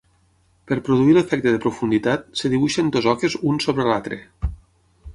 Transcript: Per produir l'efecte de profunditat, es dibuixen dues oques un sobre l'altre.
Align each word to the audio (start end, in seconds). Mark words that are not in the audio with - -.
Per 0.71 0.77
produir 0.87 1.13
l'efecte 1.17 1.53
de 1.57 1.61
profunditat, 1.67 2.25
es 2.39 2.45
dibuixen 2.57 2.93
dues 2.97 3.13
oques 3.15 3.39
un 3.53 3.65
sobre 3.67 3.91
l'altre. 3.93 4.23